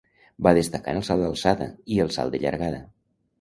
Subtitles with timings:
[0.45, 1.67] Va destacar en el salt d'alçada
[1.97, 2.83] i el salt de llargada.